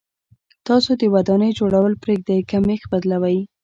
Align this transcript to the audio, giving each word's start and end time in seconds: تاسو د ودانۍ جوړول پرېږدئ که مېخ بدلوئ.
تاسو 0.67 0.91
د 1.01 1.03
ودانۍ 1.13 1.51
جوړول 1.59 1.93
پرېږدئ 2.03 2.39
که 2.49 2.57
مېخ 2.67 2.81
بدلوئ. 2.91 3.37